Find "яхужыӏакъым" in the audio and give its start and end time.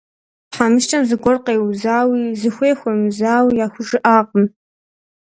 3.65-4.45